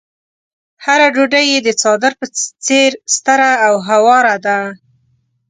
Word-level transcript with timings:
هره 0.85 1.07
ډوډۍ 1.15 1.45
يې 1.51 1.59
د 1.63 1.69
څادر 1.81 2.13
په 2.19 2.25
څېر 2.65 2.91
ستره 3.15 3.51
او 3.67 3.73
هواره 3.87 4.35
ده. 4.45 4.57